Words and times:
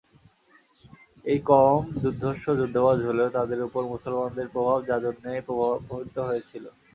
এই 1.25 1.39
কওম 1.47 1.81
দুর্ধর্ষ 2.01 2.43
যুদ্ধবাজ 2.59 2.97
হলেও 3.07 3.29
তাদের 3.37 3.59
উপর 3.67 3.81
মুসলমানদের 3.93 4.47
প্রভাব 4.53 4.79
যাদুর 4.89 5.15
ন্যায় 5.17 5.43
প্রভাবিত 5.47 6.15
হয়েছিল। 6.29 6.65